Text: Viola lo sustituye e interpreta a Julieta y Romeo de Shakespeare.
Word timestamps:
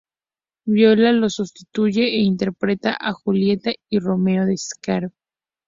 Viola 0.65 1.11
lo 1.11 1.29
sustituye 1.29 2.03
e 2.05 2.21
interpreta 2.21 2.97
a 2.99 3.11
Julieta 3.13 3.69
y 3.87 3.99
Romeo 3.99 4.47
de 4.47 4.55
Shakespeare. 4.55 5.09